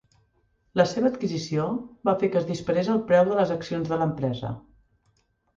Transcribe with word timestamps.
La 0.79 0.85
seva 0.91 1.09
adquisició 1.13 1.67
va 2.09 2.15
fer 2.23 2.31
que 2.37 2.41
es 2.41 2.47
disparés 2.49 2.89
el 2.95 3.05
preu 3.13 3.29
de 3.33 3.39
les 3.41 3.55
accions 3.59 3.93
de 3.93 4.01
l'empresa. 4.03 4.55